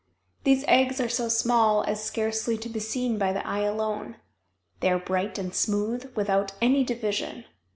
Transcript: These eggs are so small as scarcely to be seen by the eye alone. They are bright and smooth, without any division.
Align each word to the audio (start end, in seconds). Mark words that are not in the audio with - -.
These 0.45 0.65
eggs 0.67 0.99
are 0.99 1.07
so 1.07 1.29
small 1.29 1.83
as 1.83 2.03
scarcely 2.03 2.57
to 2.57 2.67
be 2.69 2.79
seen 2.79 3.19
by 3.19 3.31
the 3.33 3.45
eye 3.45 3.61
alone. 3.61 4.15
They 4.79 4.89
are 4.89 4.97
bright 4.97 5.37
and 5.37 5.53
smooth, 5.53 6.11
without 6.15 6.53
any 6.59 6.83
division. 6.83 7.45